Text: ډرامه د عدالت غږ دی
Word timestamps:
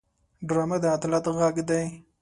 ډرامه 0.47 0.77
د 0.81 0.85
عدالت 0.95 1.25
غږ 1.37 1.55
دی 1.69 1.83